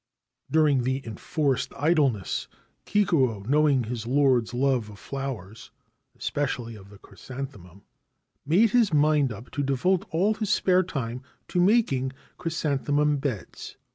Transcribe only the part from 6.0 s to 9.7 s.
(especially of the chrysanthemum), made his mind up to